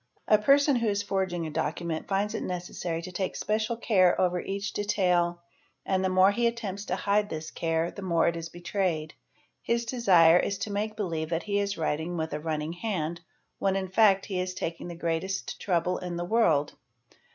__A 0.27 0.39
person 0.41 0.77
who 0.77 0.87
is 0.87 1.03
forging 1.03 1.45
a 1.45 1.51
document 1.51 2.07
finds 2.07 2.33
it 2.33 2.41
necessary 2.41 3.03
to 3.03 3.11
take 3.11 3.35
special 3.35 3.77
'care 3.77 4.19
over 4.19 4.39
each 4.39 4.73
detail 4.73 5.43
and 5.85 6.03
the 6.03 6.09
more 6.09 6.31
he 6.31 6.47
attempts 6.47 6.85
to 6.85 6.95
hide 6.95 7.29
this 7.29 7.51
care 7.51 7.91
the 7.91 8.01
more 8.01 8.27
'is 8.27 8.47
it 8.47 8.51
betrayed: 8.51 9.13
his 9.61 9.85
desire 9.85 10.39
is 10.39 10.57
to 10.57 10.71
make 10.71 10.95
believe 10.95 11.29
that 11.29 11.43
he 11.43 11.59
is 11.59 11.77
writing 11.77 12.17
with 12.17 12.33
a 12.33 12.39
run 12.39 12.57
ning 12.61 12.73
hand 12.73 13.21
when 13.59 13.75
in 13.75 13.89
fact 13.89 14.25
he 14.25 14.39
is 14.39 14.55
taking 14.55 14.87
the 14.87 14.95
greatest 14.95 15.59
trouble 15.61 15.99
in 15.99 16.17
the 16.17 16.25
world. 16.25 16.73